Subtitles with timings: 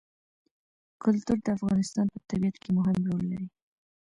[1.03, 3.47] کلتور د افغانستان په طبیعت کې مهم رول لري.